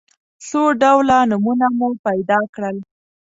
[0.47, 2.77] څو ډوله نومونه مو پیدا کړل.